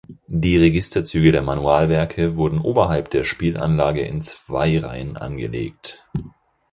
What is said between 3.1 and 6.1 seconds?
der Spielanlage in zwei Reihen angelegt.